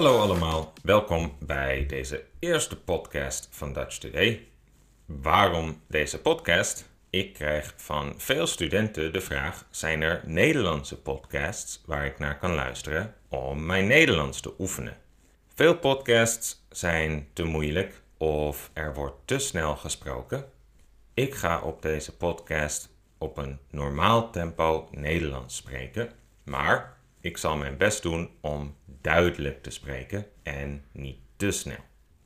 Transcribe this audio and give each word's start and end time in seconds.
Hallo 0.00 0.18
allemaal, 0.18 0.72
welkom 0.82 1.36
bij 1.38 1.86
deze 1.86 2.24
eerste 2.38 2.80
podcast 2.80 3.48
van 3.50 3.72
Dutch 3.72 3.98
Today. 3.98 4.48
Waarom 5.06 5.80
deze 5.86 6.20
podcast? 6.20 6.88
Ik 7.10 7.34
krijg 7.34 7.74
van 7.76 8.14
veel 8.16 8.46
studenten 8.46 9.12
de 9.12 9.20
vraag: 9.20 9.66
zijn 9.70 10.02
er 10.02 10.22
Nederlandse 10.24 11.00
podcasts 11.00 11.82
waar 11.86 12.06
ik 12.06 12.18
naar 12.18 12.38
kan 12.38 12.54
luisteren 12.54 13.14
om 13.28 13.66
mijn 13.66 13.86
Nederlands 13.86 14.40
te 14.40 14.54
oefenen? 14.58 14.96
Veel 15.54 15.78
podcasts 15.78 16.66
zijn 16.70 17.28
te 17.32 17.44
moeilijk 17.44 18.02
of 18.16 18.70
er 18.72 18.94
wordt 18.94 19.16
te 19.24 19.38
snel 19.38 19.76
gesproken. 19.76 20.44
Ik 21.14 21.34
ga 21.34 21.60
op 21.60 21.82
deze 21.82 22.16
podcast 22.16 22.88
op 23.18 23.36
een 23.36 23.58
normaal 23.70 24.30
tempo 24.30 24.88
Nederlands 24.90 25.56
spreken, 25.56 26.12
maar 26.44 26.99
ik 27.20 27.36
zal 27.36 27.56
mijn 27.56 27.76
best 27.76 28.02
doen 28.02 28.30
om 28.40 28.76
duidelijk 29.00 29.62
te 29.62 29.70
spreken 29.70 30.26
en 30.42 30.84
niet 30.92 31.18
te 31.36 31.50
snel. 31.50 31.84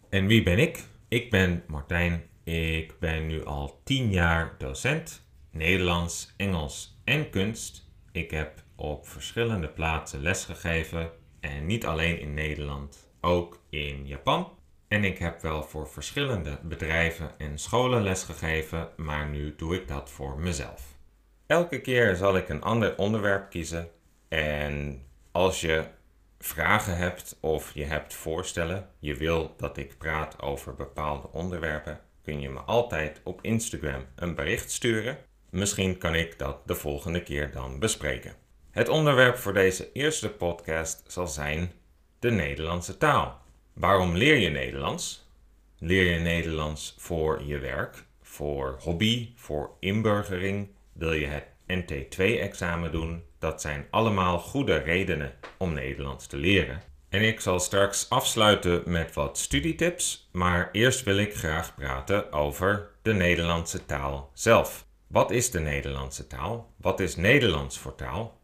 En 0.08 0.26
wie 0.26 0.42
ben 0.42 0.58
ik? 0.58 0.84
Ik 1.08 1.30
ben 1.30 1.62
Martijn. 1.66 2.22
Ik 2.44 2.98
ben 2.98 3.26
nu 3.26 3.44
al 3.44 3.80
10 3.84 4.10
jaar 4.10 4.54
docent 4.58 5.26
Nederlands, 5.50 6.34
Engels 6.36 7.00
en 7.04 7.30
kunst. 7.30 7.90
Ik 8.12 8.30
heb 8.30 8.62
op 8.76 9.08
verschillende 9.08 9.68
plaatsen 9.68 10.20
lesgegeven 10.20 11.10
en 11.40 11.66
niet 11.66 11.86
alleen 11.86 12.20
in 12.20 12.34
Nederland, 12.34 13.10
ook 13.20 13.60
in 13.70 14.06
Japan. 14.06 14.52
En 14.88 15.04
ik 15.04 15.18
heb 15.18 15.40
wel 15.40 15.62
voor 15.62 15.88
verschillende 15.88 16.58
bedrijven 16.62 17.38
en 17.38 17.58
scholen 17.58 18.02
lesgegeven, 18.02 18.88
maar 18.96 19.28
nu 19.28 19.54
doe 19.56 19.74
ik 19.74 19.88
dat 19.88 20.10
voor 20.10 20.38
mezelf. 20.38 20.95
Elke 21.46 21.80
keer 21.80 22.16
zal 22.16 22.36
ik 22.36 22.48
een 22.48 22.62
ander 22.62 22.96
onderwerp 22.96 23.50
kiezen 23.50 23.90
en 24.35 25.02
als 25.32 25.60
je 25.60 25.85
vragen 26.38 26.96
hebt 26.96 27.37
of 27.40 27.74
je 27.74 27.85
hebt 27.85 28.15
voorstellen, 28.15 28.88
je 28.99 29.15
wil 29.15 29.54
dat 29.57 29.76
ik 29.76 29.99
praat 29.99 30.43
over 30.43 30.74
bepaalde 30.74 31.29
onderwerpen, 31.32 32.01
kun 32.23 32.41
je 32.41 32.49
me 32.49 32.60
altijd 32.60 33.21
op 33.24 33.38
Instagram 33.43 34.04
een 34.15 34.35
bericht 34.35 34.71
sturen. 34.71 35.18
Misschien 35.51 35.99
kan 35.99 36.15
ik 36.15 36.38
dat 36.38 36.66
de 36.66 36.74
volgende 36.74 37.23
keer 37.23 37.52
dan 37.52 37.79
bespreken. 37.79 38.35
Het 38.71 38.88
onderwerp 38.88 39.37
voor 39.37 39.52
deze 39.52 39.93
eerste 39.93 40.30
podcast 40.30 41.02
zal 41.07 41.26
zijn 41.26 41.73
de 42.19 42.30
Nederlandse 42.30 42.98
taal. 42.98 43.41
Waarom 43.73 44.16
leer 44.16 44.37
je 44.37 44.48
Nederlands? 44.48 45.29
Leer 45.79 46.13
je 46.13 46.19
Nederlands 46.19 46.95
voor 46.98 47.43
je 47.45 47.59
werk, 47.59 48.04
voor 48.23 48.79
hobby, 48.80 49.32
voor 49.37 49.71
inburgering? 49.80 50.69
Wil 50.93 51.13
je 51.13 51.26
het 51.26 51.54
NT2-examen 51.66 52.93
doen? 52.93 53.23
Dat 53.38 53.60
zijn 53.60 53.87
allemaal 53.90 54.38
goede 54.38 54.76
redenen 54.76 55.32
om 55.59 55.73
Nederlands 55.73 56.26
te 56.26 56.37
leren. 56.37 56.82
En 57.09 57.23
ik 57.23 57.40
zal 57.40 57.60
straks 57.60 58.10
afsluiten 58.10 58.82
met 58.87 59.15
wat 59.15 59.38
studietips, 59.38 60.29
maar 60.32 60.68
eerst 60.73 61.02
wil 61.02 61.16
ik 61.16 61.35
graag 61.35 61.74
praten 61.74 62.32
over 62.32 62.90
de 63.02 63.15
Nederlandse 63.15 63.87
taal 63.87 64.31
zelf. 64.32 64.87
Wat 65.06 65.31
is 65.31 65.50
de 65.50 65.60
Nederlandse 65.60 66.26
taal? 66.26 66.72
Wat 66.76 67.00
is 67.00 67.16
Nederlands 67.16 67.78
voor 67.78 67.94
taal? 67.94 68.41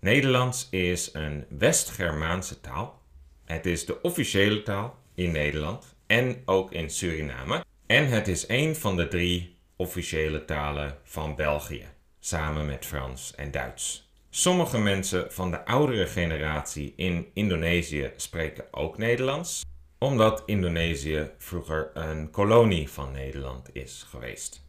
Nederlands 0.00 0.68
is 0.70 1.10
een 1.12 1.44
West-Germaanse 1.48 2.60
taal. 2.60 3.02
Het 3.44 3.66
is 3.66 3.86
de 3.86 4.02
officiële 4.02 4.62
taal 4.62 4.98
in 5.14 5.30
Nederland 5.30 5.96
en 6.06 6.42
ook 6.44 6.72
in 6.72 6.90
Suriname. 6.90 7.64
En 7.86 8.08
het 8.08 8.28
is 8.28 8.48
een 8.48 8.76
van 8.76 8.96
de 8.96 9.08
drie 9.08 9.56
officiële 9.76 10.44
talen 10.44 10.98
van 11.02 11.36
België, 11.36 11.86
samen 12.28 12.66
met 12.66 12.86
Frans 12.86 13.34
en 13.34 13.50
Duits. 13.50 14.10
Sommige 14.30 14.78
mensen 14.78 15.32
van 15.32 15.50
de 15.50 15.64
oudere 15.64 16.06
generatie 16.06 16.92
in 16.96 17.30
Indonesië 17.34 18.12
spreken 18.16 18.64
ook 18.70 18.98
Nederlands, 18.98 19.62
omdat 19.98 20.42
Indonesië 20.46 21.30
vroeger 21.38 21.90
een 21.94 22.30
kolonie 22.30 22.90
van 22.90 23.12
Nederland 23.12 23.74
is 23.74 24.06
geweest. 24.10 24.66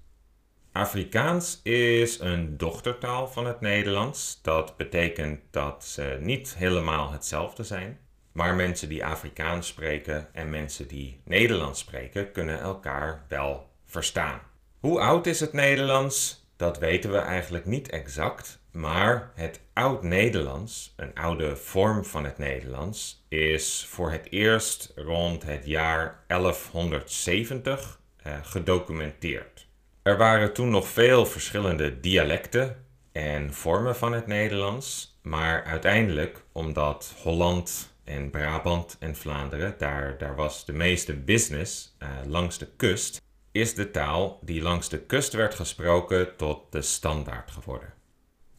Afrikaans 0.71 1.59
is 1.63 2.19
een 2.19 2.57
dochtertaal 2.57 3.27
van 3.27 3.45
het 3.45 3.61
Nederlands. 3.61 4.39
Dat 4.41 4.77
betekent 4.77 5.39
dat 5.51 5.85
ze 5.85 6.17
niet 6.21 6.55
helemaal 6.57 7.11
hetzelfde 7.11 7.63
zijn. 7.63 7.99
Maar 8.31 8.55
mensen 8.55 8.89
die 8.89 9.05
Afrikaans 9.05 9.67
spreken 9.67 10.27
en 10.33 10.49
mensen 10.49 10.87
die 10.87 11.21
Nederlands 11.25 11.79
spreken 11.79 12.31
kunnen 12.31 12.59
elkaar 12.59 13.25
wel 13.27 13.69
verstaan. 13.85 14.39
Hoe 14.79 14.99
oud 14.99 15.25
is 15.25 15.39
het 15.39 15.53
Nederlands? 15.53 16.38
Dat 16.59 16.79
weten 16.79 17.11
we 17.11 17.17
eigenlijk 17.17 17.65
niet 17.65 17.89
exact. 17.89 18.59
Maar 18.71 19.31
het 19.35 19.59
Oud-Nederlands, 19.73 20.93
een 20.95 21.15
oude 21.15 21.55
vorm 21.55 22.05
van 22.05 22.23
het 22.23 22.37
Nederlands, 22.37 23.25
is 23.29 23.85
voor 23.89 24.11
het 24.11 24.27
eerst 24.29 24.91
rond 24.95 25.43
het 25.43 25.65
jaar 25.65 26.23
1170 26.27 27.99
eh, 28.17 28.33
gedocumenteerd. 28.43 29.67
Er 30.01 30.17
waren 30.17 30.53
toen 30.53 30.69
nog 30.69 30.87
veel 30.87 31.25
verschillende 31.25 31.99
dialecten 31.99 32.85
en 33.11 33.53
vormen 33.53 33.95
van 33.95 34.13
het 34.13 34.27
Nederlands, 34.27 35.17
maar 35.21 35.63
uiteindelijk, 35.63 36.43
omdat 36.51 37.13
Holland 37.21 37.93
en 38.03 38.29
Brabant 38.29 38.97
en 38.99 39.15
Vlaanderen, 39.15 39.75
daar, 39.77 40.17
daar 40.17 40.35
was 40.35 40.65
de 40.65 40.73
meeste 40.73 41.13
business 41.13 41.95
uh, 41.99 42.09
langs 42.25 42.57
de 42.57 42.67
kust, 42.75 43.21
is 43.59 43.75
de 43.75 43.91
taal 43.91 44.39
die 44.41 44.61
langs 44.61 44.89
de 44.89 44.99
kust 44.99 45.33
werd 45.33 45.55
gesproken 45.55 46.35
tot 46.35 46.71
de 46.71 46.81
standaard 46.81 47.51
geworden. 47.51 47.93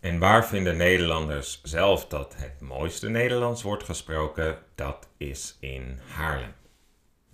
En 0.01 0.19
waar 0.19 0.47
vinden 0.47 0.77
Nederlanders 0.77 1.61
zelf 1.63 2.07
dat 2.07 2.35
het 2.37 2.61
mooiste 2.61 3.09
Nederlands 3.09 3.63
wordt 3.63 3.85
gesproken? 3.85 4.59
Dat 4.75 5.09
is 5.17 5.57
in 5.61 6.01
Haarlem. 6.07 6.55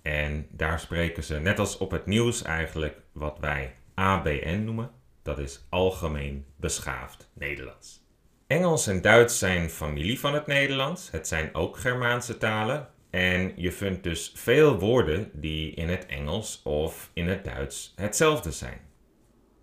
En 0.01 0.47
daar 0.51 0.79
spreken 0.79 1.23
ze, 1.23 1.39
net 1.39 1.59
als 1.59 1.77
op 1.77 1.91
het 1.91 2.05
nieuws 2.05 2.41
eigenlijk, 2.41 2.99
wat 3.11 3.37
wij 3.39 3.75
ABN 3.93 4.61
noemen. 4.63 4.91
Dat 5.23 5.39
is 5.39 5.65
Algemeen 5.69 6.45
Beschaafd 6.55 7.29
Nederlands. 7.33 8.05
Engels 8.47 8.87
en 8.87 9.01
Duits 9.01 9.39
zijn 9.39 9.69
familie 9.69 10.19
van 10.19 10.33
het 10.33 10.47
Nederlands. 10.47 11.11
Het 11.11 11.27
zijn 11.27 11.55
ook 11.55 11.77
Germaanse 11.77 12.37
talen. 12.37 12.87
En 13.17 13.53
je 13.55 13.71
vindt 13.71 14.03
dus 14.03 14.31
veel 14.35 14.79
woorden 14.79 15.29
die 15.33 15.71
in 15.71 15.89
het 15.89 16.05
Engels 16.05 16.61
of 16.63 17.11
in 17.13 17.27
het 17.27 17.43
Duits 17.43 17.93
hetzelfde 17.95 18.51
zijn. 18.51 18.79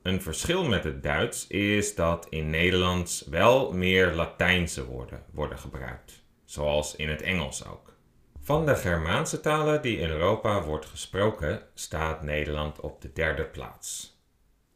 Een 0.03 0.23
verschil 0.23 0.65
met 0.65 0.85
het 0.85 1.03
Duits 1.03 1.47
is 1.47 1.95
dat 1.95 2.27
in 2.31 2.51
Nederlands 2.51 3.25
wel 3.31 3.73
meer 3.73 4.13
Latijnse 4.13 4.85
woorden 4.85 5.23
worden 5.33 5.59
gebruikt, 5.59 6.23
zoals 6.45 6.97
in 6.97 7.09
het 7.09 7.23
Engels 7.23 7.67
ook. 7.67 7.97
Van 8.41 8.67
de 8.67 8.77
Germaanse 8.77 9.41
talen 9.41 9.83
die 9.83 9.99
in 9.99 10.11
Europa 10.11 10.63
wordt 10.63 10.87
gesproken, 10.87 11.63
staat 11.75 12.23
Nederland 12.23 12.81
op 12.81 13.01
de 13.01 13.13
derde 13.13 13.45
plaats. 13.45 14.19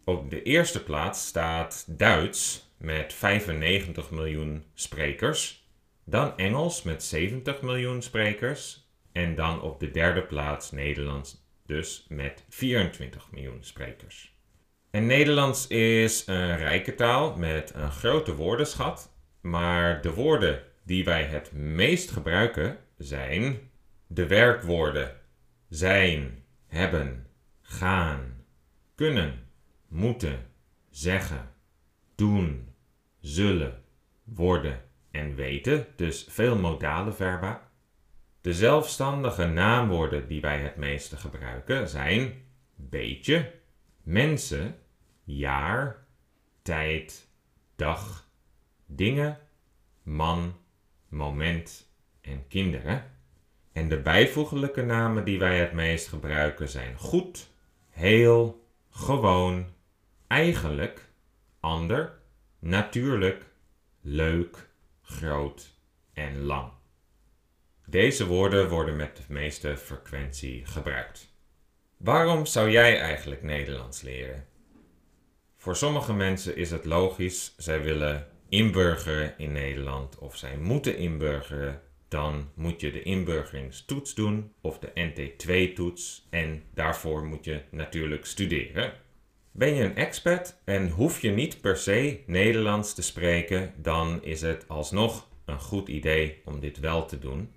Op 0.04 0.30
de 0.30 0.42
eerste 0.42 0.82
plaats 0.82 1.26
staat 1.26 1.84
Duits 1.98 2.70
met 2.76 3.12
95 3.12 4.10
miljoen 4.10 4.64
sprekers, 4.74 5.67
dan 6.10 6.36
Engels 6.36 6.82
met 6.82 7.02
70 7.02 7.62
miljoen 7.62 8.02
sprekers 8.02 8.88
en 9.12 9.34
dan 9.34 9.62
op 9.62 9.80
de 9.80 9.90
derde 9.90 10.22
plaats 10.22 10.70
Nederlands 10.70 11.46
dus 11.66 12.06
met 12.08 12.44
24 12.48 13.30
miljoen 13.30 13.64
sprekers. 13.64 14.36
En 14.90 15.06
Nederlands 15.06 15.66
is 15.66 16.26
een 16.26 16.56
rijke 16.56 16.94
taal 16.94 17.36
met 17.36 17.72
een 17.74 17.90
grote 17.90 18.34
woordenschat, 18.34 19.12
maar 19.40 20.02
de 20.02 20.14
woorden 20.14 20.62
die 20.84 21.04
wij 21.04 21.24
het 21.24 21.52
meest 21.52 22.10
gebruiken 22.10 22.78
zijn 22.98 23.70
de 24.06 24.26
werkwoorden 24.26 25.16
zijn, 25.68 26.44
hebben, 26.66 27.26
gaan, 27.60 28.44
kunnen, 28.94 29.46
moeten, 29.88 30.46
zeggen, 30.90 31.50
doen, 32.14 32.74
zullen, 33.20 33.82
worden 34.24 34.87
en 35.10 35.34
weten, 35.34 35.86
dus 35.96 36.26
veel 36.28 36.56
modale 36.56 37.12
verba. 37.12 37.70
De 38.40 38.54
zelfstandige 38.54 39.46
naamwoorden 39.46 40.28
die 40.28 40.40
wij 40.40 40.58
het 40.58 40.76
meeste 40.76 41.16
gebruiken 41.16 41.88
zijn 41.88 42.46
beetje, 42.76 43.54
mensen, 44.02 44.78
jaar, 45.24 46.06
tijd, 46.62 47.28
dag, 47.76 48.28
dingen, 48.86 49.38
man, 50.02 50.56
moment 51.08 51.92
en 52.20 52.46
kinderen. 52.48 53.16
En 53.72 53.88
de 53.88 54.00
bijvoeglijke 54.00 54.82
namen 54.82 55.24
die 55.24 55.38
wij 55.38 55.58
het 55.58 55.72
meest 55.72 56.08
gebruiken 56.08 56.68
zijn 56.68 56.98
goed, 56.98 57.50
heel, 57.88 58.66
gewoon, 58.90 59.66
eigenlijk, 60.26 61.08
ander, 61.60 62.18
natuurlijk, 62.58 63.44
leuk, 64.00 64.67
groot 65.08 65.74
en 66.12 66.42
lang. 66.42 66.72
Deze 67.86 68.26
woorden 68.26 68.68
worden 68.68 68.96
met 68.96 69.16
de 69.16 69.22
meeste 69.28 69.76
frequentie 69.76 70.64
gebruikt. 70.66 71.32
Waarom 71.96 72.46
zou 72.46 72.70
jij 72.70 73.00
eigenlijk 73.00 73.42
Nederlands 73.42 74.02
leren? 74.02 74.46
Voor 75.56 75.76
sommige 75.76 76.12
mensen 76.12 76.56
is 76.56 76.70
het 76.70 76.84
logisch, 76.84 77.54
zij 77.56 77.82
willen 77.82 78.26
inburgeren 78.48 79.34
in 79.38 79.52
Nederland 79.52 80.18
of 80.18 80.36
zij 80.36 80.56
moeten 80.56 80.96
inburgeren 80.96 81.82
dan 82.08 82.50
moet 82.54 82.80
je 82.80 82.92
de 82.92 83.02
inburgeringstoets 83.02 84.14
doen 84.14 84.52
of 84.60 84.78
de 84.78 84.90
NT2-toets 84.94 86.26
en 86.30 86.62
daarvoor 86.74 87.24
moet 87.24 87.44
je 87.44 87.62
natuurlijk 87.70 88.26
studeren. 88.26 88.92
Ben 89.52 89.74
je 89.74 89.82
een 89.82 89.96
expert 89.96 90.60
en 90.64 90.88
hoef 90.88 91.20
je 91.20 91.30
niet 91.30 91.60
per 91.60 91.76
se 91.76 92.20
Nederlands 92.26 92.94
te 92.94 93.02
spreken, 93.02 93.74
dan 93.76 94.24
is 94.24 94.40
het 94.40 94.68
alsnog 94.68 95.28
een 95.44 95.60
goed 95.60 95.88
idee 95.88 96.40
om 96.44 96.60
dit 96.60 96.78
wel 96.78 97.06
te 97.06 97.18
doen. 97.18 97.52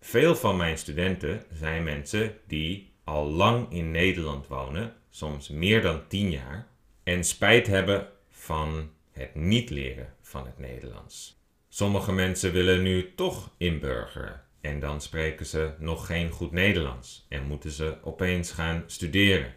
Veel 0.00 0.36
van 0.36 0.56
mijn 0.56 0.78
studenten 0.78 1.42
zijn 1.52 1.84
mensen 1.84 2.34
die 2.46 2.92
al 3.04 3.30
lang 3.30 3.72
in 3.72 3.90
Nederland 3.90 4.46
wonen, 4.46 4.94
soms 5.10 5.48
meer 5.48 5.82
dan 5.82 6.08
10 6.08 6.30
jaar, 6.30 6.68
en 7.02 7.24
spijt 7.24 7.66
hebben 7.66 8.08
van 8.30 8.90
het 9.12 9.34
niet 9.34 9.70
leren 9.70 10.14
van 10.22 10.46
het 10.46 10.58
Nederlands. 10.58 11.42
Sommige 11.68 12.12
mensen 12.12 12.52
willen 12.52 12.82
nu 12.82 13.14
toch 13.14 13.50
inburgeren 13.56 14.42
en 14.60 14.80
dan 14.80 15.00
spreken 15.00 15.46
ze 15.46 15.72
nog 15.78 16.06
geen 16.06 16.30
goed 16.30 16.52
Nederlands 16.52 17.26
en 17.28 17.46
moeten 17.46 17.70
ze 17.70 17.96
opeens 18.02 18.50
gaan 18.50 18.82
studeren. 18.86 19.54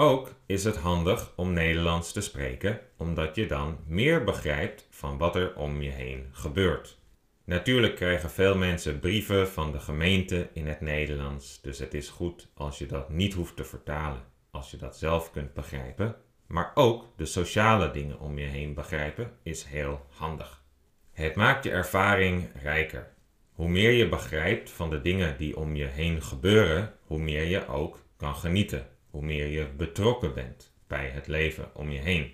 Ook 0.00 0.34
is 0.46 0.64
het 0.64 0.76
handig 0.76 1.32
om 1.36 1.52
Nederlands 1.52 2.12
te 2.12 2.20
spreken, 2.20 2.80
omdat 2.96 3.34
je 3.34 3.46
dan 3.46 3.78
meer 3.86 4.24
begrijpt 4.24 4.86
van 4.90 5.18
wat 5.18 5.36
er 5.36 5.56
om 5.56 5.82
je 5.82 5.90
heen 5.90 6.28
gebeurt. 6.32 6.98
Natuurlijk 7.44 7.96
krijgen 7.96 8.30
veel 8.30 8.56
mensen 8.56 9.00
brieven 9.00 9.48
van 9.48 9.72
de 9.72 9.78
gemeente 9.78 10.48
in 10.52 10.66
het 10.66 10.80
Nederlands, 10.80 11.60
dus 11.62 11.78
het 11.78 11.94
is 11.94 12.08
goed 12.08 12.48
als 12.54 12.78
je 12.78 12.86
dat 12.86 13.10
niet 13.10 13.34
hoeft 13.34 13.56
te 13.56 13.64
vertalen, 13.64 14.22
als 14.50 14.70
je 14.70 14.76
dat 14.76 14.96
zelf 14.96 15.30
kunt 15.30 15.54
begrijpen. 15.54 16.16
Maar 16.46 16.70
ook 16.74 17.04
de 17.16 17.26
sociale 17.26 17.90
dingen 17.90 18.20
om 18.20 18.38
je 18.38 18.46
heen 18.46 18.74
begrijpen 18.74 19.32
is 19.42 19.64
heel 19.64 20.06
handig. 20.08 20.62
Het 21.12 21.34
maakt 21.34 21.64
je 21.64 21.70
ervaring 21.70 22.48
rijker. 22.62 23.12
Hoe 23.52 23.68
meer 23.68 23.92
je 23.92 24.08
begrijpt 24.08 24.70
van 24.70 24.90
de 24.90 25.00
dingen 25.00 25.36
die 25.36 25.56
om 25.56 25.76
je 25.76 25.86
heen 25.86 26.22
gebeuren, 26.22 26.94
hoe 27.04 27.18
meer 27.18 27.44
je 27.44 27.68
ook 27.68 27.98
kan 28.16 28.34
genieten, 28.34 28.86
hoe 29.10 29.22
meer 29.22 29.46
je 29.46 29.68
betrokken 29.76 30.34
bent 30.34 30.72
bij 30.86 31.08
het 31.08 31.26
leven 31.26 31.70
om 31.74 31.90
je 31.90 31.98
heen. 31.98 32.30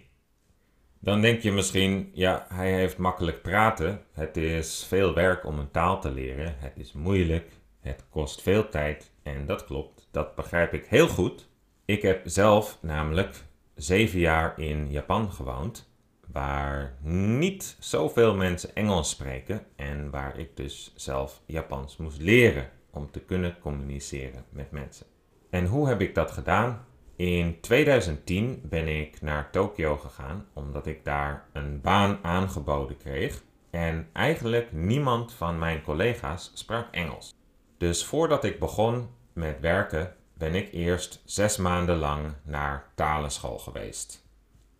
Dan 0.98 1.20
denk 1.20 1.40
je 1.40 1.52
misschien, 1.52 2.10
ja, 2.12 2.46
hij 2.48 2.72
heeft 2.72 2.98
makkelijk 2.98 3.42
praten. 3.42 4.02
Het 4.12 4.36
is 4.36 4.84
veel 4.84 5.14
werk 5.14 5.44
om 5.44 5.58
een 5.58 5.70
taal 5.70 6.00
te 6.00 6.10
leren. 6.10 6.54
Het 6.58 6.72
is 6.76 6.92
moeilijk. 6.92 7.52
Het 7.80 8.04
kost 8.10 8.42
veel 8.42 8.68
tijd. 8.68 9.12
En 9.22 9.46
dat 9.46 9.64
klopt. 9.64 10.08
Dat 10.10 10.34
begrijp 10.34 10.72
ik 10.72 10.86
heel 10.86 11.08
goed. 11.08 11.48
Ik 11.84 12.02
heb 12.02 12.20
zelf 12.24 12.78
namelijk 12.80 13.44
zeven 13.74 14.18
jaar 14.18 14.58
in 14.58 14.90
Japan 14.90 15.32
gewoond. 15.32 15.90
Waar 16.32 16.96
niet 17.02 17.76
zoveel 17.78 18.34
mensen 18.34 18.74
Engels 18.74 19.10
spreken. 19.10 19.66
En 19.76 20.10
waar 20.10 20.38
ik 20.38 20.56
dus 20.56 20.92
zelf 20.96 21.42
Japans 21.46 21.96
moest 21.96 22.20
leren 22.20 22.70
om 22.90 23.10
te 23.10 23.20
kunnen 23.20 23.58
communiceren 23.60 24.44
met 24.50 24.70
mensen. 24.70 25.06
En 25.50 25.66
hoe 25.66 25.88
heb 25.88 26.00
ik 26.00 26.14
dat 26.14 26.30
gedaan? 26.30 26.86
In 27.16 27.60
2010 27.60 28.60
ben 28.62 28.88
ik 28.88 29.20
naar 29.20 29.50
Tokio 29.50 29.96
gegaan 29.96 30.46
omdat 30.52 30.86
ik 30.86 31.04
daar 31.04 31.44
een 31.52 31.80
baan 31.80 32.18
aangeboden 32.22 32.96
kreeg 32.96 33.42
en 33.70 34.08
eigenlijk 34.12 34.72
niemand 34.72 35.32
van 35.32 35.58
mijn 35.58 35.82
collega's 35.82 36.50
sprak 36.54 36.94
Engels. 36.94 37.34
Dus 37.78 38.04
voordat 38.04 38.44
ik 38.44 38.58
begon 38.58 39.08
met 39.32 39.60
werken 39.60 40.14
ben 40.34 40.54
ik 40.54 40.72
eerst 40.72 41.22
zes 41.24 41.56
maanden 41.56 41.96
lang 41.96 42.32
naar 42.42 42.84
talenschool 42.94 43.58
geweest. 43.58 44.24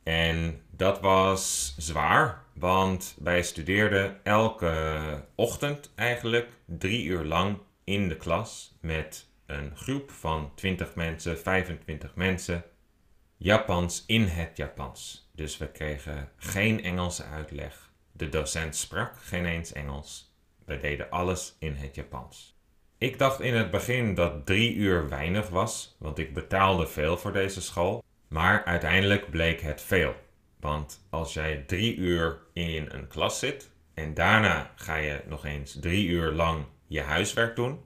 En 0.03 0.61
dat 0.71 1.01
was 1.01 1.75
zwaar, 1.79 2.45
want 2.55 3.17
wij 3.23 3.43
studeerden 3.43 4.25
elke 4.25 5.25
ochtend 5.35 5.93
eigenlijk 5.95 6.49
drie 6.65 7.05
uur 7.05 7.25
lang 7.25 7.59
in 7.85 8.09
de 8.09 8.17
klas 8.17 8.79
met 8.81 9.29
een 9.47 9.77
groep 9.77 10.11
van 10.11 10.53
20 10.55 10.95
mensen, 10.95 11.39
25 11.39 12.15
mensen, 12.15 12.65
Japans 13.37 14.05
in 14.07 14.23
het 14.23 14.57
Japans. 14.57 15.31
Dus 15.33 15.57
we 15.57 15.69
kregen 15.69 16.29
geen 16.37 16.83
Engelse 16.83 17.25
uitleg. 17.25 17.91
De 18.13 18.29
docent 18.29 18.77
sprak 18.77 19.13
geen 19.21 19.47
eens 19.47 19.73
Engels. 19.73 20.35
We 20.65 20.79
deden 20.79 21.11
alles 21.11 21.57
in 21.59 21.75
het 21.75 21.95
Japans. 21.95 22.59
Ik 22.99 23.19
dacht 23.19 23.41
in 23.41 23.55
het 23.55 23.71
begin 23.71 24.15
dat 24.15 24.47
drie 24.47 24.75
uur 24.75 25.09
weinig 25.09 25.49
was, 25.49 25.97
want 25.99 26.19
ik 26.19 26.35
betaalde 26.35 26.87
veel 26.87 27.17
voor 27.17 27.33
deze 27.33 27.61
school. 27.63 28.05
Maar 28.29 28.65
uiteindelijk 28.65 29.31
bleek 29.31 29.61
het 29.61 29.83
veel. 29.83 30.15
Want 30.61 31.07
als 31.11 31.33
jij 31.35 31.57
drie 31.57 31.97
uur 31.97 32.39
in 32.53 32.89
een 32.91 33.09
klas 33.09 33.39
zit 33.39 33.71
en 33.95 34.15
daarna 34.15 34.73
ga 34.75 34.97
je 34.97 35.23
nog 35.27 35.45
eens 35.45 35.79
drie 35.81 36.07
uur 36.07 36.33
lang 36.33 36.65
je 36.87 37.01
huiswerk 37.01 37.57
doen, 37.57 37.81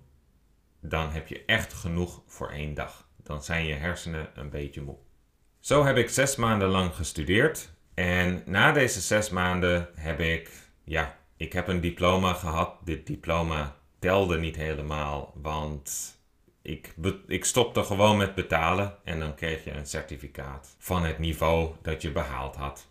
dan 0.80 1.10
heb 1.10 1.28
je 1.28 1.44
echt 1.46 1.72
genoeg 1.72 2.22
voor 2.26 2.50
één 2.50 2.74
dag. 2.74 3.08
Dan 3.22 3.42
zijn 3.42 3.66
je 3.66 3.74
hersenen 3.74 4.30
een 4.34 4.50
beetje 4.50 4.80
moe. 4.80 4.96
Zo 5.60 5.84
heb 5.84 5.96
ik 5.96 6.08
zes 6.08 6.36
maanden 6.36 6.68
lang 6.68 6.94
gestudeerd. 6.94 7.70
En 7.94 8.42
na 8.46 8.72
deze 8.72 9.00
zes 9.00 9.30
maanden 9.30 9.88
heb 9.94 10.20
ik, 10.20 10.50
ja, 10.84 11.18
ik 11.36 11.52
heb 11.52 11.68
een 11.68 11.80
diploma 11.80 12.32
gehad. 12.32 12.76
Dit 12.84 13.06
diploma 13.06 13.76
telde 13.98 14.38
niet 14.38 14.56
helemaal, 14.56 15.32
want 15.34 16.18
ik, 16.62 16.94
ik 17.26 17.44
stopte 17.44 17.82
gewoon 17.82 18.16
met 18.16 18.34
betalen 18.34 18.96
en 19.04 19.20
dan 19.20 19.34
kreeg 19.34 19.64
je 19.64 19.70
een 19.70 19.86
certificaat 19.86 20.74
van 20.78 21.04
het 21.04 21.18
niveau 21.18 21.74
dat 21.82 22.02
je 22.02 22.12
behaald 22.12 22.56
had. 22.56 22.88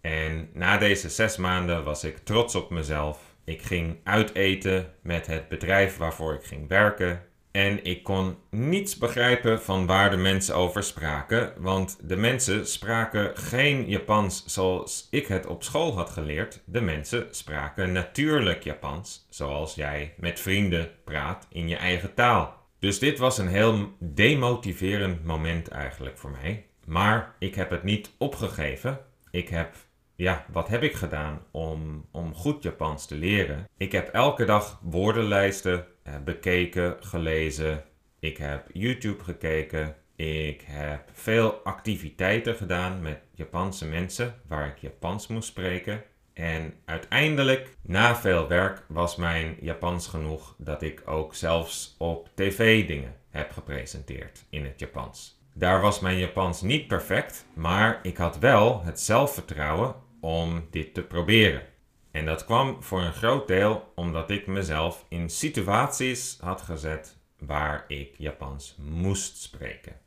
En 0.00 0.50
na 0.52 0.78
deze 0.78 1.08
zes 1.08 1.36
maanden 1.36 1.84
was 1.84 2.04
ik 2.04 2.18
trots 2.18 2.54
op 2.54 2.70
mezelf 2.70 3.31
ik 3.44 3.62
ging 3.62 3.96
uiteten 4.04 4.92
met 5.02 5.26
het 5.26 5.48
bedrijf 5.48 5.96
waarvoor 5.96 6.34
ik 6.34 6.44
ging 6.44 6.68
werken. 6.68 7.22
En 7.52 7.84
ik 7.84 8.02
kon 8.02 8.36
niets 8.50 8.98
begrijpen 8.98 9.62
van 9.62 9.86
waar 9.86 10.10
de 10.10 10.16
mensen 10.16 10.54
over 10.54 10.82
spraken, 10.82 11.52
want 11.56 11.98
de 12.02 12.16
mensen 12.16 12.66
spraken 12.66 13.36
geen 13.36 13.88
Japans 13.88 14.44
zoals 14.46 15.08
ik 15.10 15.26
het 15.26 15.46
op 15.46 15.62
school 15.62 15.96
had 15.96 16.10
geleerd. 16.10 16.62
De 16.64 16.80
mensen 16.80 17.26
spraken 17.30 17.92
natuurlijk 17.92 18.64
Japans, 18.64 19.26
zoals 19.30 19.74
jij 19.74 20.14
met 20.16 20.40
vrienden 20.40 20.90
praat 21.04 21.46
in 21.50 21.68
je 21.68 21.76
eigen 21.76 22.14
taal. 22.14 22.60
Dus 22.78 22.98
dit 22.98 23.18
was 23.18 23.38
een 23.38 23.48
heel 23.48 23.92
demotiverend 23.98 25.24
moment 25.24 25.68
eigenlijk 25.68 26.18
voor 26.18 26.30
mij. 26.42 26.66
Maar 26.86 27.34
ik 27.38 27.54
heb 27.54 27.70
het 27.70 27.82
niet 27.82 28.10
opgegeven. 28.18 29.00
Ik 29.30 29.48
heb 29.48 29.74
ja, 30.16 30.44
wat 30.52 30.68
heb 30.68 30.82
ik 30.82 30.94
gedaan 30.94 31.42
om, 31.50 32.06
om 32.10 32.34
goed 32.34 32.62
Japans 32.62 33.06
te 33.06 33.14
leren? 33.14 33.68
Ik 33.76 33.92
heb 33.92 34.08
elke 34.08 34.44
dag 34.44 34.80
woordenlijsten 34.82 35.86
eh, 36.02 36.14
bekeken, 36.24 36.96
gelezen. 37.00 37.84
Ik 38.18 38.36
heb 38.36 38.68
YouTube 38.72 39.24
gekeken. 39.24 39.96
Ik 40.16 40.62
heb 40.66 41.10
veel 41.12 41.52
activiteiten 41.52 42.54
gedaan 42.54 43.02
met 43.02 43.20
Japanse 43.34 43.86
mensen 43.86 44.34
waar 44.46 44.66
ik 44.66 44.78
Japans 44.78 45.26
moest 45.26 45.48
spreken. 45.48 46.02
En 46.32 46.74
uiteindelijk, 46.84 47.76
na 47.82 48.16
veel 48.16 48.48
werk, 48.48 48.84
was 48.88 49.16
mijn 49.16 49.56
Japans 49.60 50.06
genoeg 50.06 50.54
dat 50.58 50.82
ik 50.82 51.02
ook 51.04 51.34
zelfs 51.34 51.94
op 51.98 52.28
tv 52.34 52.86
dingen 52.86 53.16
heb 53.30 53.50
gepresenteerd 53.50 54.44
in 54.50 54.64
het 54.64 54.78
Japans. 54.80 55.41
Daar 55.52 55.80
was 55.80 56.00
mijn 56.00 56.18
Japans 56.18 56.62
niet 56.62 56.86
perfect, 56.86 57.46
maar 57.54 58.00
ik 58.02 58.16
had 58.16 58.38
wel 58.38 58.82
het 58.84 59.00
zelfvertrouwen 59.00 59.94
om 60.20 60.66
dit 60.70 60.94
te 60.94 61.02
proberen. 61.02 61.62
En 62.10 62.26
dat 62.26 62.44
kwam 62.44 62.82
voor 62.82 63.00
een 63.00 63.12
groot 63.12 63.46
deel 63.46 63.92
omdat 63.94 64.30
ik 64.30 64.46
mezelf 64.46 65.04
in 65.08 65.30
situaties 65.30 66.38
had 66.40 66.62
gezet 66.62 67.16
waar 67.38 67.84
ik 67.88 68.14
Japans 68.18 68.76
moest 68.78 69.36
spreken. 69.36 70.00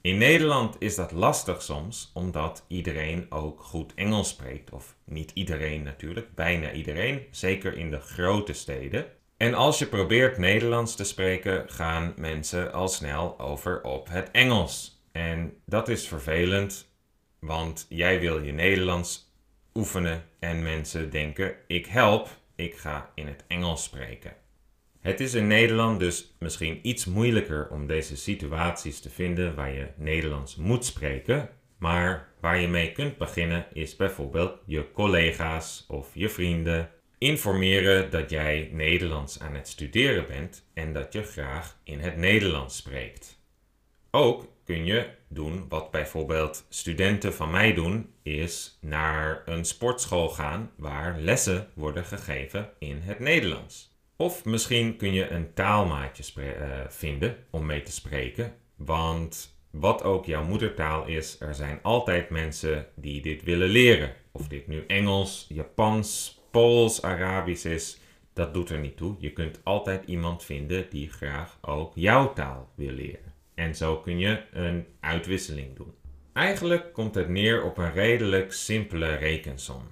In 0.00 0.18
Nederland 0.18 0.76
is 0.78 0.94
dat 0.94 1.12
lastig 1.12 1.62
soms, 1.62 2.10
omdat 2.14 2.64
iedereen 2.68 3.26
ook 3.28 3.62
goed 3.62 3.94
Engels 3.94 4.28
spreekt. 4.28 4.70
Of 4.70 4.96
niet 5.04 5.30
iedereen 5.34 5.82
natuurlijk, 5.82 6.34
bijna 6.34 6.72
iedereen, 6.72 7.22
zeker 7.30 7.76
in 7.76 7.90
de 7.90 8.00
grote 8.00 8.52
steden. 8.52 9.06
En 9.44 9.54
als 9.54 9.78
je 9.78 9.86
probeert 9.86 10.38
Nederlands 10.38 10.94
te 10.96 11.04
spreken, 11.04 11.64
gaan 11.70 12.14
mensen 12.16 12.72
al 12.72 12.88
snel 12.88 13.40
over 13.40 13.82
op 13.82 14.08
het 14.08 14.30
Engels. 14.30 15.02
En 15.12 15.52
dat 15.66 15.88
is 15.88 16.08
vervelend, 16.08 16.88
want 17.38 17.86
jij 17.88 18.20
wil 18.20 18.42
je 18.42 18.52
Nederlands 18.52 19.32
oefenen 19.74 20.24
en 20.38 20.62
mensen 20.62 21.10
denken: 21.10 21.54
ik 21.66 21.86
help, 21.86 22.28
ik 22.54 22.76
ga 22.76 23.10
in 23.14 23.26
het 23.26 23.44
Engels 23.46 23.82
spreken. 23.82 24.32
Het 25.00 25.20
is 25.20 25.34
in 25.34 25.46
Nederland 25.46 26.00
dus 26.00 26.34
misschien 26.38 26.78
iets 26.82 27.04
moeilijker 27.04 27.68
om 27.70 27.86
deze 27.86 28.16
situaties 28.16 29.00
te 29.00 29.10
vinden 29.10 29.54
waar 29.54 29.72
je 29.72 29.88
Nederlands 29.96 30.56
moet 30.56 30.84
spreken, 30.84 31.50
maar 31.78 32.28
waar 32.40 32.60
je 32.60 32.68
mee 32.68 32.92
kunt 32.92 33.18
beginnen 33.18 33.66
is 33.72 33.96
bijvoorbeeld 33.96 34.58
je 34.66 34.92
collega's 34.92 35.84
of 35.88 36.10
je 36.12 36.28
vrienden 36.28 36.90
informeren 37.24 38.10
dat 38.10 38.30
jij 38.30 38.68
Nederlands 38.72 39.40
aan 39.40 39.54
het 39.54 39.68
studeren 39.68 40.26
bent 40.26 40.64
en 40.74 40.92
dat 40.92 41.12
je 41.12 41.22
graag 41.22 41.78
in 41.84 42.00
het 42.00 42.16
Nederlands 42.16 42.76
spreekt. 42.76 43.38
Ook 44.10 44.48
kun 44.64 44.84
je 44.84 45.08
doen 45.28 45.66
wat 45.68 45.90
bijvoorbeeld 45.90 46.66
studenten 46.68 47.34
van 47.34 47.50
mij 47.50 47.74
doen, 47.74 48.10
is 48.22 48.78
naar 48.80 49.42
een 49.44 49.64
sportschool 49.64 50.28
gaan 50.28 50.70
waar 50.76 51.20
lessen 51.20 51.68
worden 51.74 52.04
gegeven 52.04 52.70
in 52.78 53.00
het 53.00 53.18
Nederlands. 53.18 53.96
Of 54.16 54.44
misschien 54.44 54.96
kun 54.96 55.12
je 55.12 55.28
een 55.28 55.54
taalmaatje 55.54 56.24
uh, 56.36 56.52
vinden 56.88 57.36
om 57.50 57.66
mee 57.66 57.82
te 57.82 57.92
spreken. 57.92 58.54
Want 58.76 59.58
wat 59.70 60.02
ook 60.02 60.26
jouw 60.26 60.44
moedertaal 60.44 61.06
is, 61.06 61.40
er 61.40 61.54
zijn 61.54 61.78
altijd 61.82 62.30
mensen 62.30 62.86
die 62.94 63.22
dit 63.22 63.42
willen 63.42 63.68
leren. 63.68 64.14
Of 64.32 64.48
dit 64.48 64.66
nu 64.66 64.84
Engels, 64.86 65.46
Japans, 65.48 66.33
Pools, 66.54 67.02
Arabisch 67.02 67.64
is, 67.64 67.98
dat 68.32 68.54
doet 68.54 68.70
er 68.70 68.78
niet 68.78 68.96
toe. 68.96 69.14
Je 69.18 69.32
kunt 69.32 69.60
altijd 69.62 70.04
iemand 70.06 70.44
vinden 70.44 70.86
die 70.90 71.10
graag 71.10 71.58
ook 71.60 71.92
jouw 71.94 72.32
taal 72.32 72.68
wil 72.74 72.90
leren. 72.90 73.32
En 73.54 73.74
zo 73.74 73.96
kun 73.96 74.18
je 74.18 74.42
een 74.52 74.86
uitwisseling 75.00 75.76
doen. 75.76 75.94
Eigenlijk 76.32 76.92
komt 76.92 77.14
het 77.14 77.28
neer 77.28 77.64
op 77.64 77.78
een 77.78 77.92
redelijk 77.92 78.52
simpele 78.52 79.14
rekensom. 79.14 79.82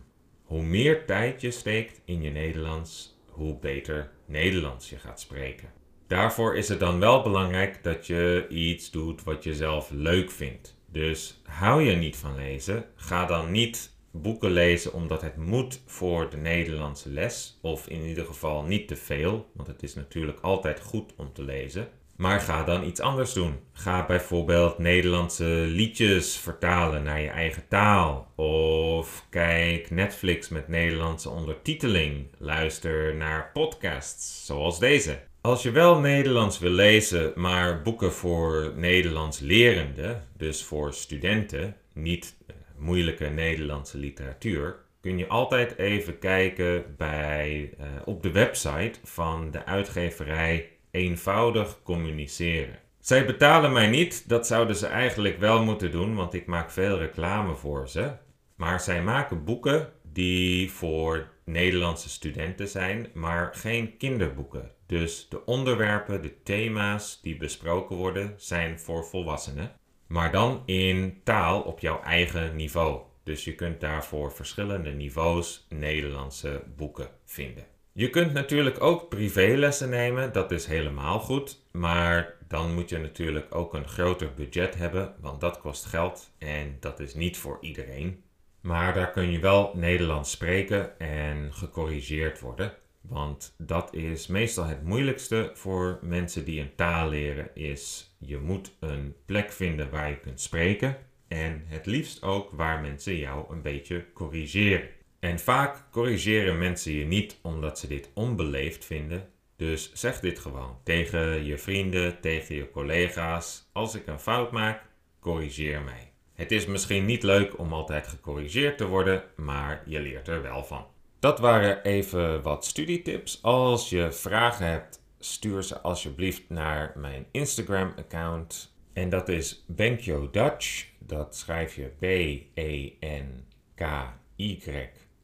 Hoe 0.42 0.62
meer 0.62 1.04
tijd 1.06 1.40
je 1.40 1.50
steekt 1.50 2.00
in 2.04 2.22
je 2.22 2.30
Nederlands, 2.30 3.18
hoe 3.26 3.58
beter 3.58 4.10
Nederlands 4.26 4.90
je 4.90 4.98
gaat 4.98 5.20
spreken. 5.20 5.72
Daarvoor 6.06 6.56
is 6.56 6.68
het 6.68 6.80
dan 6.80 7.00
wel 7.00 7.22
belangrijk 7.22 7.82
dat 7.82 8.06
je 8.06 8.46
iets 8.48 8.90
doet 8.90 9.24
wat 9.24 9.44
je 9.44 9.54
zelf 9.54 9.90
leuk 9.90 10.30
vindt. 10.30 10.76
Dus 10.86 11.40
hou 11.44 11.82
je 11.82 11.96
niet 11.96 12.16
van 12.16 12.34
lezen, 12.34 12.84
ga 12.94 13.26
dan 13.26 13.50
niet 13.50 13.92
boeken 14.12 14.50
lezen 14.50 14.92
omdat 14.92 15.22
het 15.22 15.36
moet 15.36 15.80
voor 15.86 16.30
de 16.30 16.36
Nederlandse 16.36 17.10
les. 17.10 17.58
Of 17.60 17.88
in 17.88 18.02
ieder 18.02 18.24
geval 18.24 18.62
niet 18.62 18.88
te 18.88 18.96
veel, 18.96 19.50
want 19.52 19.68
het 19.68 19.82
is 19.82 19.94
natuurlijk 19.94 20.40
altijd 20.40 20.80
goed 20.80 21.12
om 21.16 21.32
te 21.32 21.42
lezen. 21.42 21.88
Maar 22.16 22.40
ga 22.40 22.64
dan 22.64 22.84
iets 22.84 23.00
anders 23.00 23.32
doen. 23.32 23.54
Ga 23.72 24.06
bijvoorbeeld 24.06 24.78
Nederlandse 24.78 25.44
liedjes 25.68 26.36
vertalen 26.36 27.02
naar 27.02 27.20
je 27.20 27.28
eigen 27.28 27.68
taal. 27.68 28.32
Of 28.36 29.26
kijk 29.30 29.90
Netflix 29.90 30.48
met 30.48 30.68
Nederlandse 30.68 31.30
ondertiteling. 31.30 32.26
Luister 32.38 33.14
naar 33.14 33.50
podcasts 33.52 34.46
zoals 34.46 34.78
deze. 34.78 35.18
Als 35.40 35.62
je 35.62 35.70
wel 35.70 35.98
Nederlands 35.98 36.58
wil 36.58 36.70
lezen, 36.70 37.32
maar 37.34 37.82
boeken 37.82 38.12
voor 38.12 38.72
Nederlands 38.76 39.38
lerenden, 39.38 40.22
dus 40.36 40.64
voor 40.64 40.94
studenten, 40.94 41.76
niet 41.92 42.36
eh, 42.46 42.54
moeilijke 42.82 43.26
Nederlandse 43.26 43.98
literatuur, 43.98 44.76
kun 45.00 45.18
je 45.18 45.28
altijd 45.28 45.78
even 45.78 46.18
kijken 46.18 46.94
bij, 46.96 47.74
uh, 47.80 47.86
op 48.04 48.22
de 48.22 48.30
website 48.30 48.98
van 49.04 49.50
de 49.50 49.64
uitgeverij 49.64 50.70
eenvoudig 50.90 51.82
communiceren. 51.82 52.78
Zij 53.00 53.26
betalen 53.26 53.72
mij 53.72 53.86
niet, 53.86 54.28
dat 54.28 54.46
zouden 54.46 54.76
ze 54.76 54.86
eigenlijk 54.86 55.38
wel 55.38 55.64
moeten 55.64 55.90
doen, 55.90 56.14
want 56.14 56.34
ik 56.34 56.46
maak 56.46 56.70
veel 56.70 56.98
reclame 56.98 57.54
voor 57.54 57.88
ze. 57.88 58.10
Maar 58.56 58.80
zij 58.80 59.02
maken 59.02 59.44
boeken 59.44 59.92
die 60.02 60.70
voor 60.70 61.28
Nederlandse 61.44 62.08
studenten 62.08 62.68
zijn, 62.68 63.08
maar 63.14 63.54
geen 63.54 63.96
kinderboeken. 63.96 64.70
Dus 64.86 65.26
de 65.28 65.44
onderwerpen, 65.44 66.22
de 66.22 66.42
thema's 66.42 67.20
die 67.22 67.36
besproken 67.36 67.96
worden, 67.96 68.34
zijn 68.36 68.80
voor 68.80 69.04
volwassenen. 69.04 69.72
Maar 70.12 70.32
dan 70.32 70.62
in 70.66 71.20
taal 71.24 71.60
op 71.60 71.80
jouw 71.80 72.02
eigen 72.02 72.56
niveau. 72.56 73.00
Dus 73.22 73.44
je 73.44 73.54
kunt 73.54 73.80
daarvoor 73.80 74.32
verschillende 74.32 74.90
niveaus 74.90 75.66
Nederlandse 75.68 76.62
boeken 76.76 77.08
vinden. 77.24 77.66
Je 77.92 78.10
kunt 78.10 78.32
natuurlijk 78.32 78.82
ook 78.82 79.08
privélessen 79.08 79.88
nemen, 79.88 80.32
dat 80.32 80.50
is 80.50 80.66
helemaal 80.66 81.18
goed. 81.20 81.62
Maar 81.70 82.34
dan 82.48 82.74
moet 82.74 82.88
je 82.88 82.98
natuurlijk 82.98 83.54
ook 83.54 83.74
een 83.74 83.88
groter 83.88 84.34
budget 84.34 84.74
hebben, 84.74 85.14
want 85.20 85.40
dat 85.40 85.60
kost 85.60 85.84
geld 85.84 86.30
en 86.38 86.76
dat 86.80 87.00
is 87.00 87.14
niet 87.14 87.36
voor 87.36 87.58
iedereen. 87.60 88.22
Maar 88.60 88.94
daar 88.94 89.10
kun 89.10 89.30
je 89.30 89.38
wel 89.38 89.72
Nederlands 89.74 90.30
spreken 90.30 90.98
en 90.98 91.52
gecorrigeerd 91.52 92.40
worden. 92.40 92.72
Want 93.00 93.54
dat 93.58 93.94
is 93.94 94.26
meestal 94.26 94.64
het 94.64 94.84
moeilijkste 94.84 95.50
voor 95.54 95.98
mensen 96.02 96.44
die 96.44 96.60
een 96.60 96.74
taal 96.74 97.08
leren, 97.08 97.54
is 97.54 98.11
je 98.24 98.38
moet 98.38 98.72
een 98.80 99.14
plek 99.26 99.52
vinden 99.52 99.90
waar 99.90 100.08
je 100.08 100.20
kunt 100.20 100.40
spreken. 100.40 100.96
En 101.28 101.62
het 101.66 101.86
liefst 101.86 102.22
ook 102.22 102.50
waar 102.52 102.80
mensen 102.80 103.16
jou 103.16 103.52
een 103.52 103.62
beetje 103.62 104.04
corrigeren. 104.12 104.88
En 105.20 105.38
vaak 105.38 105.90
corrigeren 105.90 106.58
mensen 106.58 106.92
je 106.92 107.04
niet 107.04 107.38
omdat 107.42 107.78
ze 107.78 107.86
dit 107.86 108.10
onbeleefd 108.14 108.84
vinden. 108.84 109.28
Dus 109.56 109.92
zeg 109.92 110.20
dit 110.20 110.38
gewoon 110.38 110.78
tegen 110.84 111.44
je 111.44 111.58
vrienden, 111.58 112.20
tegen 112.20 112.54
je 112.54 112.70
collega's. 112.70 113.68
Als 113.72 113.94
ik 113.94 114.06
een 114.06 114.20
fout 114.20 114.52
maak, 114.52 114.82
corrigeer 115.20 115.82
mij. 115.82 116.12
Het 116.32 116.52
is 116.52 116.66
misschien 116.66 117.04
niet 117.04 117.22
leuk 117.22 117.58
om 117.58 117.72
altijd 117.72 118.06
gecorrigeerd 118.06 118.78
te 118.78 118.86
worden, 118.86 119.22
maar 119.36 119.82
je 119.86 120.00
leert 120.00 120.28
er 120.28 120.42
wel 120.42 120.64
van. 120.64 120.86
Dat 121.20 121.38
waren 121.38 121.82
even 121.82 122.42
wat 122.42 122.64
studietips. 122.64 123.42
Als 123.42 123.90
je 123.90 124.12
vragen 124.12 124.66
hebt, 124.66 125.01
stuur 125.24 125.62
ze 125.62 125.80
alsjeblieft 125.80 126.42
naar 126.48 126.92
mijn 126.96 127.26
Instagram-account. 127.30 128.74
En 128.92 129.08
dat 129.08 129.28
is 129.28 129.64
Benkyo 129.66 130.30
Dutch. 130.30 130.86
Dat 130.98 131.36
schrijf 131.36 131.76
je 131.76 131.92
B-E-N-K-Y. 131.98 133.28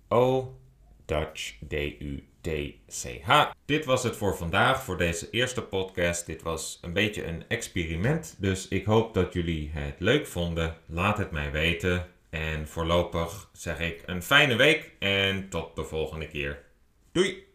O 0.09 0.57
Dutch 1.05 1.59
D-U-T-C-H. 1.69 3.50
Dit 3.64 3.85
was 3.85 4.02
het 4.02 4.17
voor 4.17 4.37
vandaag, 4.37 4.83
voor 4.83 4.97
deze 4.97 5.31
eerste 5.31 5.62
podcast. 5.62 6.26
Dit 6.26 6.43
was 6.43 6.78
een 6.83 6.93
beetje 6.93 7.25
een 7.25 7.45
experiment, 7.49 8.37
dus 8.38 8.69
ik 8.69 8.85
hoop 8.85 9.14
dat 9.14 9.33
jullie 9.33 9.71
het 9.73 9.95
leuk 9.99 10.26
vonden. 10.26 10.76
Laat 10.87 11.19
het 11.19 11.31
mij 11.31 11.50
weten. 11.50 12.07
En 12.31 12.69
voorlopig 12.69 13.50
zeg 13.52 13.81
ik 13.81 14.02
een 14.07 14.23
fijne 14.23 14.57
week 14.57 14.93
en 14.99 15.49
tot 15.49 15.76
de 15.76 15.85
volgende 15.85 16.28
keer. 16.28 16.64
Doei! 17.12 17.47